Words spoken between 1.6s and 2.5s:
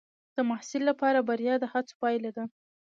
هڅو پایله ده.